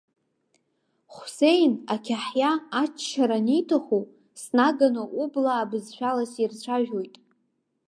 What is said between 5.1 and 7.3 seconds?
ублаа бызшәала сирцәажәоит.